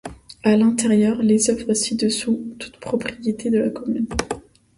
[0.41, 4.07] À l'intérieur, les œuvres ci-dessous, toutes propriétés de la commune.